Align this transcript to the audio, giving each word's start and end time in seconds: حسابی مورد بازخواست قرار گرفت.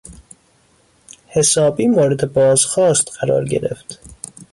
حسابی 1.27 1.87
مورد 1.87 2.33
بازخواست 2.33 3.11
قرار 3.19 3.45
گرفت. 3.45 3.99